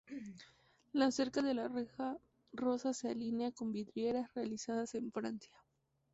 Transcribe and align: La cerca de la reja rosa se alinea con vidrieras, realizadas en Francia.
La 0.93 1.11
cerca 1.11 1.43
de 1.43 1.53
la 1.53 1.67
reja 1.67 2.17
rosa 2.53 2.91
se 2.91 3.09
alinea 3.09 3.51
con 3.51 3.71
vidrieras, 3.71 4.33
realizadas 4.33 4.95
en 4.95 5.11
Francia. 5.11 5.55